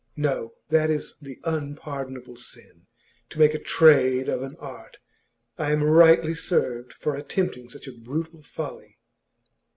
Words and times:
No, 0.17 0.55
that 0.69 0.89
is 0.89 1.15
the 1.21 1.39
unpardonable 1.43 2.35
sin! 2.35 2.87
To 3.29 3.37
make 3.37 3.53
a 3.53 3.59
trade 3.59 4.29
of 4.29 4.41
an 4.41 4.55
art! 4.57 4.97
I 5.59 5.71
am 5.71 5.83
rightly 5.83 6.33
served 6.33 6.91
for 6.91 7.15
attempting 7.15 7.69
such 7.69 7.85
a 7.87 7.91
brutal 7.93 8.41
folly. 8.41 8.97